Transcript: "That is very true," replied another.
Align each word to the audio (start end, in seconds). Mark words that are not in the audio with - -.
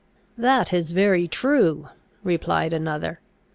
"That 0.35 0.73
is 0.73 0.93
very 0.93 1.27
true," 1.27 1.89
replied 2.23 2.73
another. 2.73 3.19